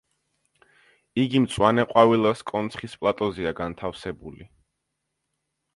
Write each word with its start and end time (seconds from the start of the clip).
იგი 1.25 1.41
მწვანეყვავილას 1.43 2.41
კონცხის 2.53 2.99
პლატოზეა 3.03 3.53
განთავსებული. 3.65 4.53